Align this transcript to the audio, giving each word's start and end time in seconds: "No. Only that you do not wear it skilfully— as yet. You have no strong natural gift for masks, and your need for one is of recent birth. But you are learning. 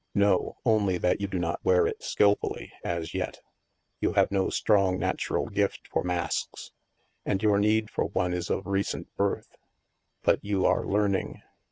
"No. 0.25 0.57
Only 0.65 0.97
that 0.97 1.21
you 1.21 1.27
do 1.27 1.37
not 1.37 1.63
wear 1.63 1.85
it 1.85 2.01
skilfully— 2.01 2.71
as 2.97 3.13
yet. 3.13 3.39
You 3.99 4.13
have 4.13 4.31
no 4.31 4.49
strong 4.49 4.97
natural 4.97 5.45
gift 5.47 5.87
for 5.91 6.03
masks, 6.03 6.71
and 7.23 7.43
your 7.43 7.59
need 7.59 7.91
for 7.91 8.05
one 8.05 8.33
is 8.33 8.49
of 8.49 8.65
recent 8.65 9.15
birth. 9.15 9.55
But 10.23 10.43
you 10.43 10.65
are 10.65 10.87
learning. 10.87 11.43